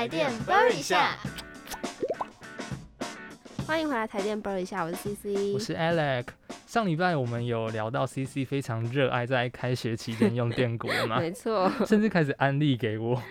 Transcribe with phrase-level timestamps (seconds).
[0.00, 0.30] 台电
[0.70, 1.14] 一下，
[3.66, 6.28] 欢迎回来台电一下，我是 CC，我是 Alex。
[6.66, 13.22] 上礼拜我们有聊到 CC 非常热爱在开学期间用电锅嘛， 没错，甚至开始安利给我。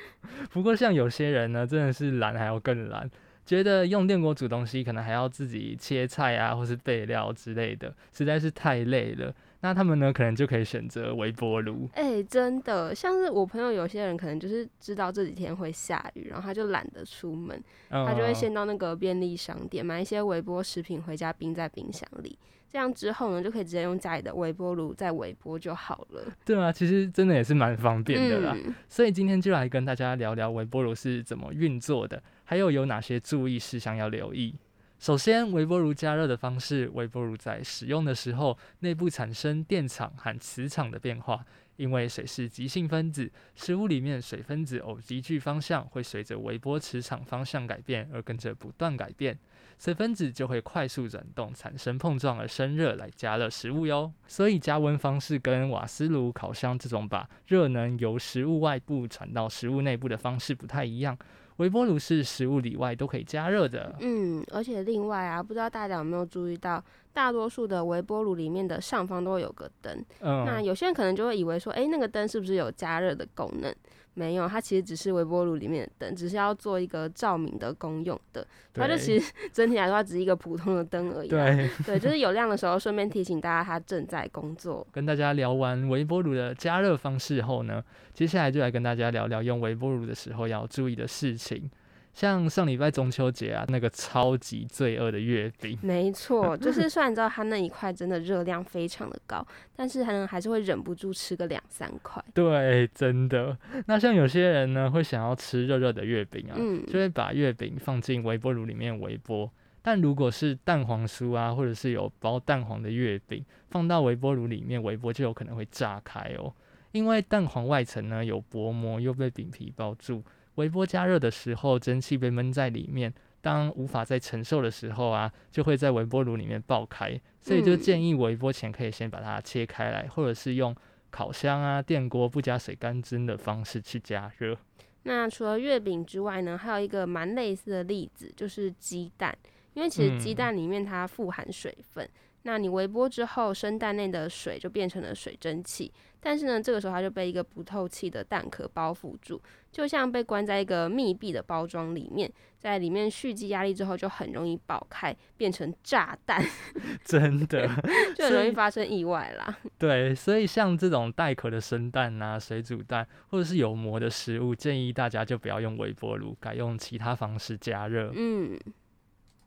[0.52, 3.10] 不过像有些人呢，真的是懒还要更懒，
[3.48, 9.34] 觉得用电锅煮东西可能还要自己切菜啊，或是备料之类的，实在是太累了。
[9.62, 11.90] 那他们呢，可能就可以选择微波炉。
[11.94, 22.38] 哎，真的，像是我朋友有些人可能就是知道这几天会下雨，然后他就懒得出门，他就会先到那个便利商店买一些微波食品回家冰在冰箱里，
[22.70, 26.24] 这样之后呢，就可以直接用家里的微波炉再微波就好了。
[26.46, 28.56] 对啊，其实真的也是蛮方便的啦。
[28.88, 34.56] 所以今天就来跟大家聊聊微波炉是怎么运作的，还有有哪些注意事项要留意。
[35.00, 41.46] 首先，微波炉加热的方式，微波炉在使用的时候，内部产生电场和磁场的变化。
[41.78, 49.40] 因为水是极性分子，食物里面水分子偶极矩方向会随着微波磁场方向改变而跟着不断改变，
[49.80, 54.12] 水分子就会快速转动，产生碰撞而生热来加热食物哟。
[54.28, 61.18] 所以加温方式跟瓦斯炉、烤箱这种把热能由食物外部传到食物内部的方式不太一样。
[61.60, 63.96] 微波炉是食物里外都可以加热的。
[64.00, 66.84] 嗯，而且另外啊，不知道大家有没有注意到，
[67.20, 69.94] 大多数的微波炉里面的上方都会有个灯。
[70.22, 73.76] 嗯，那有些人可能就会以为说，哎，那个灯是不是有加热的功能？
[74.14, 78.48] 没有，它其实只是微波炉里面的灯，只是要做一个照明的功用的。
[78.74, 81.28] 它就其实 整体来说，它只是一个普通的灯而已。
[81.28, 84.88] 对， 对，就是有亮的时候，顺便提醒大家它正在工作。
[84.90, 91.70] 跟大家聊完微波炉的加热方式后呢，接下来就来跟大家聊聊用微波炉的时候要注意的事情。
[92.14, 102.22] 像上礼拜中秋节啊，那个超级罪恶的月饼，没错，就 是虽然知道它那一块真的热量非常的高，但是可能还是会忍不住吃个两三块。
[102.34, 103.58] 对，真的。
[103.86, 109.50] 那像有些人呢，会想要吃热热的月饼啊，就会把月饼放进微波炉里面微波。
[109.82, 116.54] 但如果是蛋黄酥啊，或者是有包蛋黄的月饼，放到微波炉里面微波，就有可能会炸开哦，
[116.92, 120.22] 因为蛋黄外层呢有薄膜，又被饼皮包住。
[120.60, 127.18] 微波加热的时候，蒸汽被闷在里面，当无法再承受的时候啊，就会在微波炉里面爆开。
[127.42, 130.76] 所以就建议微波前可以先把它切开来，或者是用
[131.10, 134.58] 烤箱啊、电锅不加水干蒸的方式去加热。
[135.04, 139.36] 那除了月饼之外呢，还有一个蛮类似的例子，就是鸡蛋，
[139.74, 142.08] 因为其实鸡蛋里面它富含水分。
[142.44, 149.42] 那你微波之后，生蛋内的水就变成了水蒸气，但是呢，这个时候它就被一个不透气的蛋壳包覆住，
[149.72, 156.42] 就像被关在一个密闭的包装里面，在里面蓄积压力之后，就很容易爆开，变成炸弹。
[157.04, 157.68] 真的，
[158.16, 159.58] 就很容易发生意外啦。
[159.78, 168.14] 对，所以像这种带壳的生蛋啊、水煮蛋，或者是有膜的食物，建议大家就不要用微波炉，改用其他方式加热。
[168.16, 168.58] 嗯。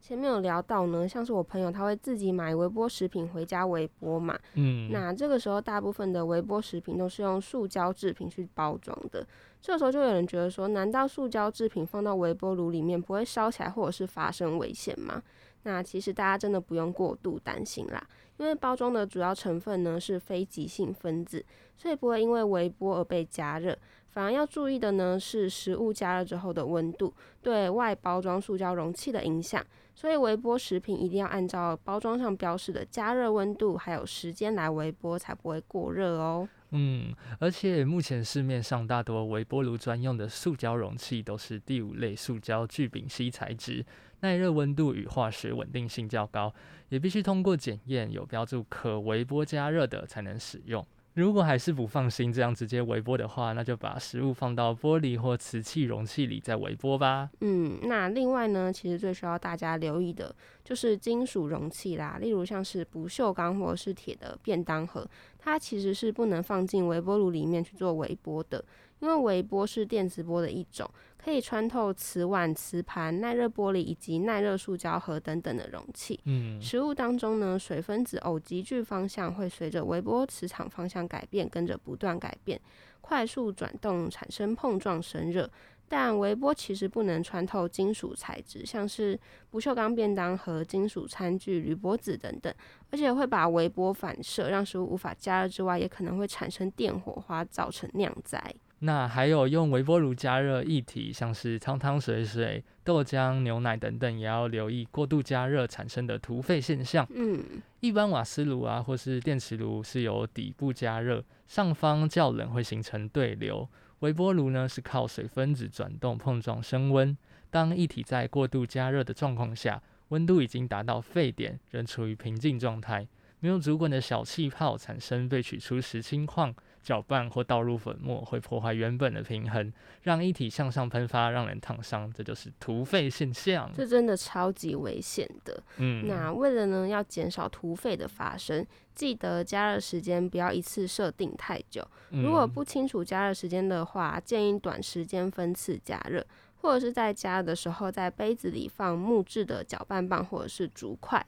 [0.02, 9.24] 前面有聊到呢，像是我朋友他会自己买微波食品回家微波嘛，嗯，那这个时候大部分的微波食品都是用塑胶制品去包装的，
[9.60, 15.22] 这个时候就有人觉得说，难道塑胶制品放到微波炉里面不会烧起来或者是发生危险吗？
[15.62, 18.04] 那其实大家真的不用过度担心啦，
[18.38, 21.44] 因为包装的主要成分呢是非极性分子，
[21.76, 23.78] 所以不会因为微波而被加热。
[24.12, 29.64] 反而要注意的呢是食物加热之后的温度对外包装塑胶容器的影响，
[29.94, 36.46] 所以微波食品一定要按照包装上标示的加热温度还有时间来微波，才不会过热哦。
[36.74, 43.84] 嗯，而且目前市面上大多微波炉专用的塑胶容器都是第五类塑胶聚丙烯材质，
[44.20, 46.54] 耐热温度与化学稳定性较高，
[46.90, 50.86] 也必须通过检验有标注可微波加热的才能使用。
[51.14, 57.28] 如果还是不放心这样直接微波的话，那就把食物放到玻璃或瓷器容器里再微波吧。
[57.40, 65.06] 嗯，那另外呢，其实最需要大家留意的就是金属容器啦，例如像是不锈钢或是铁的便当盒，
[65.38, 68.64] 它其实是不能放进微波炉里面去做微波的。
[69.02, 70.88] 因为微波是电磁波的一种，
[71.18, 76.20] 可以穿透瓷碗、瓷盘、耐热玻璃以及耐热塑胶盒等等的容器。
[76.24, 82.60] 嗯，食物当中呢，水分子偶极矩方向会随着微波磁场方向改变，跟着不断改变，
[83.00, 85.50] 快速转动，产生碰撞生热。
[85.88, 89.18] 但微波其实不能穿透金属材质，像是
[89.50, 92.54] 不锈钢便当盒、金属餐具、铝箔纸等等，
[92.90, 98.40] 而且会把微波反射，让食物无法加热之外，也可能会产生电火花，造成酿灾。
[98.84, 107.06] 那还有用微波炉加热液体，像是汤汤水水、豆浆、牛奶等等，也要留意过度加热产生的突沸现象。
[107.14, 107.40] 嗯，
[107.78, 113.68] 一般瓦斯炉啊，或是电磁炉是由底部加热，上方较冷会形成对流。
[114.00, 117.16] 微波炉呢是靠水分子转动碰撞升温，
[117.50, 123.06] 当液体在过度加热的状况下，温度已经达到沸点，仍处于平静状态，
[123.38, 126.52] 没有足滚的小气泡产生被取出时氢矿。
[126.82, 133.70] 搅拌或倒入粉末会破坏原本的平衡，让液体向上喷发，让人烫伤，这就是涂沸现象。
[133.74, 135.62] 这真的超级危险的。
[135.76, 141.86] 嗯，那为了呢要减少涂沸的发生，记得加热时间不要一次设定太久。
[142.10, 146.26] 如果不清楚加热时间的话，建议短时间分次加热，
[146.60, 151.24] 或者是在加热的时候，在杯子里放木质的搅拌棒或者是竹筷。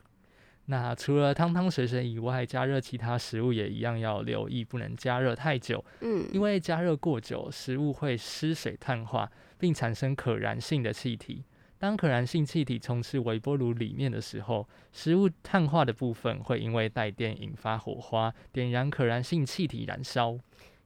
[0.66, 5.84] 那除了汤汤水水以外，加热其他食物也一样要留意，不能加热太久。
[6.00, 11.44] 嗯，因为加热过久，食物会失水碳化，并产生可燃性的气体。
[11.76, 20.38] 当可燃性气体充斥微波炉里面的时候，食物碳化的部分会因为带电引发火花，点燃可燃性气体燃烧。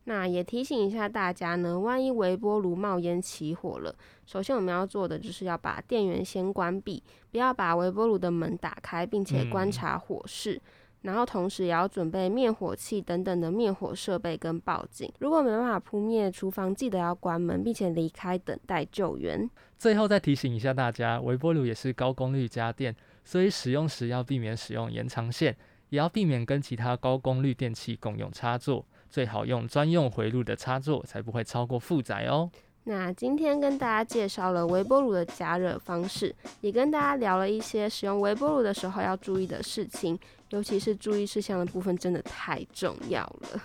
[0.09, 3.95] 那也提醒一下大家呢，万一微波炉冒烟起火了，
[4.25, 10.59] 首先我们要做的就是要把电源先关闭，不要把微波炉的门打开，并且观察火势。
[11.03, 15.13] 然后同时也要准备灭火器等等的灭火设备跟报警。
[15.19, 19.49] 如果没办法扑灭厨房，记得要关门，并且离开等待救援。
[19.77, 25.55] 最后再提醒一下大家，微波炉也是高功率家电，所以使用时要避免使用延长线，
[25.91, 28.87] 也要避免跟其他高功率电器共用插座。
[29.11, 32.51] 最好用专用回路的插座，才不会超过负载哦。
[32.85, 40.19] 那今天跟大家介绍了微波炉的加热方式，也跟大家聊了一些使用微波炉的时候要注意的事情，
[40.51, 43.63] 尤其是注意事项的部分，真的太重要了。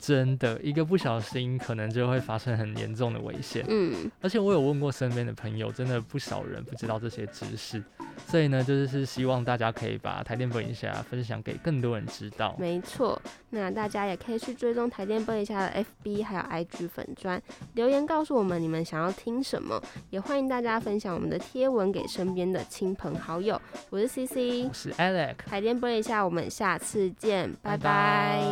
[0.00, 3.64] 真的，一个不小心，可能就会发生很严重的危险。
[3.68, 7.82] 嗯，而且我有问过身边的朋友，真的不少人不知道这些知识，
[8.26, 12.56] 所以呢，就是希望大家可以把台电玻璃下分享给更多人知道。
[12.58, 13.20] 没错，
[13.50, 17.40] 那大家也可以去追踪台电玻璃下的 FB 还有 IG 粉砖，
[17.74, 19.80] 留言告诉我们你们想要听什么，
[20.10, 23.60] 也欢迎大家分享我们的贴文给身边的亲朋好友。
[23.90, 28.42] 我是 CC，我是 Alex，台电玻璃下，我们下次见，拜拜。